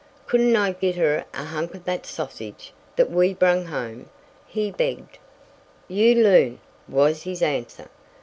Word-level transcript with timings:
"Couldn't 0.25 0.55
I 0.55 0.71
git 0.71 0.95
her 0.95 1.25
a 1.31 1.43
hunk 1.45 1.75
of 1.75 1.83
thet 1.83 2.07
sausage 2.07 2.73
that 2.95 3.11
we 3.11 3.35
brung 3.35 3.65
home?" 3.65 4.09
he 4.47 4.71
begged. 4.71 5.19
"You 5.87 6.15
loon," 6.23 6.59
was 6.89 7.21
his 7.21 7.43
answer. 7.43 7.87